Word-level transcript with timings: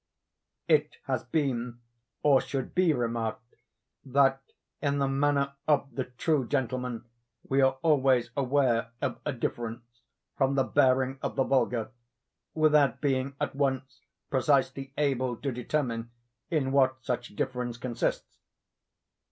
'"It 0.81 0.97
has 1.03 1.23
been, 1.25 1.79
or 2.23 2.41
should 2.41 2.73
be 2.73 2.91
remarked, 2.91 3.53
that, 4.03 4.41
in 4.81 4.97
the 4.97 5.07
manner 5.07 5.53
of 5.67 5.93
the 5.93 6.05
true 6.05 6.47
gentleman, 6.47 7.05
we 7.47 7.61
are 7.61 7.77
always 7.83 8.31
aware 8.35 8.93
of 8.99 9.19
a 9.27 9.31
difference 9.31 10.01
from 10.35 10.55
the 10.55 10.63
bearing 10.63 11.19
of 11.21 11.35
the 11.35 11.43
vulgar, 11.43 11.91
without 12.55 12.99
being 12.99 13.35
at 13.39 13.53
once 13.55 14.01
precisely 14.31 14.91
able 14.97 15.37
to 15.37 15.51
determine 15.51 16.09
in 16.49 16.71
what 16.71 16.97
such 17.05 17.35
difference 17.35 17.77
consists. 17.77 18.39